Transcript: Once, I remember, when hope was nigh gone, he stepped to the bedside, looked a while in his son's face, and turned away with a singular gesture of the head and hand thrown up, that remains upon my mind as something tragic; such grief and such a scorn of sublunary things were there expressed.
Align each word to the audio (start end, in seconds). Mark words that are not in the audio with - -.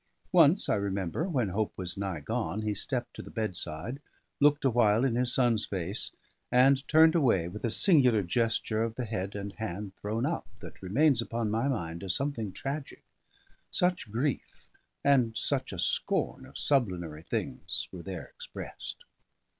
Once, 0.31 0.67
I 0.67 0.73
remember, 0.77 1.29
when 1.29 1.49
hope 1.49 1.77
was 1.77 1.95
nigh 1.95 2.21
gone, 2.21 2.63
he 2.63 2.73
stepped 2.73 3.15
to 3.15 3.21
the 3.21 3.29
bedside, 3.29 3.99
looked 4.39 4.65
a 4.65 4.69
while 4.71 5.05
in 5.05 5.13
his 5.13 5.31
son's 5.31 5.63
face, 5.67 6.09
and 6.51 6.87
turned 6.87 7.13
away 7.13 7.47
with 7.47 7.63
a 7.63 7.69
singular 7.69 8.23
gesture 8.23 8.81
of 8.81 8.95
the 8.95 9.05
head 9.05 9.35
and 9.35 9.53
hand 9.53 9.95
thrown 9.97 10.25
up, 10.25 10.47
that 10.59 10.81
remains 10.81 11.21
upon 11.21 11.51
my 11.51 11.67
mind 11.67 12.03
as 12.03 12.15
something 12.15 12.51
tragic; 12.51 13.03
such 13.69 14.11
grief 14.11 14.67
and 15.03 15.37
such 15.37 15.71
a 15.71 15.77
scorn 15.77 16.47
of 16.47 16.57
sublunary 16.57 17.21
things 17.21 17.87
were 17.91 18.01
there 18.01 18.25
expressed. 18.25 19.03